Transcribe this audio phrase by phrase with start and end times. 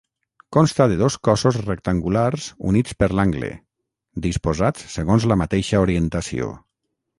[0.55, 3.51] Consta de dos cossos rectangulars units per l'angle,
[4.27, 6.53] disposats segons la mateixa orientació.